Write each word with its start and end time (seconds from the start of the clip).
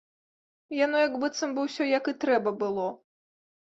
Яно 0.77 0.97
як 1.05 1.13
быццам 1.23 1.53
бы 1.57 1.67
ўсё, 1.67 1.83
як 1.99 2.05
і 2.13 2.17
трэба, 2.25 2.55
было. 2.65 2.87